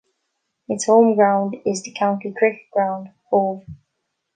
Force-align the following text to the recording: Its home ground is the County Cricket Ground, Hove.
Its 0.67 0.87
home 0.87 1.13
ground 1.15 1.57
is 1.63 1.83
the 1.83 1.91
County 1.93 2.33
Cricket 2.35 2.71
Ground, 2.73 3.11
Hove. 3.29 3.61